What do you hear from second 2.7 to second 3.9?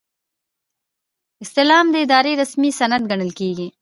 سند ګڼل کیږي.